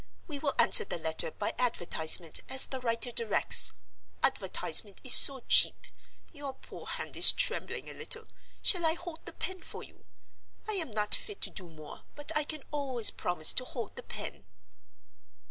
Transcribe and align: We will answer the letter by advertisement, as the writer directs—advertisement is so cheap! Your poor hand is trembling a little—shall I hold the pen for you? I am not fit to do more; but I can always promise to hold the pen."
We 0.25 0.39
will 0.39 0.55
answer 0.57 0.83
the 0.83 0.97
letter 0.97 1.29
by 1.29 1.53
advertisement, 1.59 2.39
as 2.49 2.65
the 2.65 2.79
writer 2.79 3.11
directs—advertisement 3.11 4.99
is 5.03 5.13
so 5.13 5.41
cheap! 5.47 5.85
Your 6.33 6.53
poor 6.55 6.87
hand 6.87 7.15
is 7.15 7.31
trembling 7.31 7.87
a 7.87 7.93
little—shall 7.93 8.83
I 8.83 8.95
hold 8.95 9.23
the 9.27 9.33
pen 9.33 9.61
for 9.61 9.83
you? 9.83 10.01
I 10.67 10.71
am 10.73 10.89
not 10.89 11.13
fit 11.13 11.39
to 11.41 11.51
do 11.51 11.69
more; 11.69 12.01
but 12.15 12.31
I 12.35 12.45
can 12.45 12.63
always 12.71 13.11
promise 13.11 13.53
to 13.53 13.63
hold 13.63 13.95
the 13.95 14.01
pen." 14.01 14.43